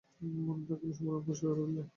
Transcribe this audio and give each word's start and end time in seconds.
মনের 0.37 0.65
দাগগুলি 0.67 0.93
সম্পূর্ণরূপে 0.93 1.25
পরিষ্কার 1.27 1.51
করে 1.51 1.65
ফেল। 1.67 1.87